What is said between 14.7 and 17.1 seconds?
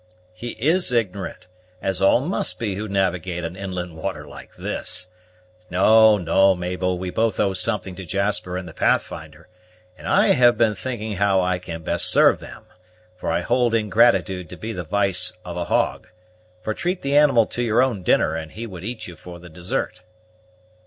the vice of a hog; for treat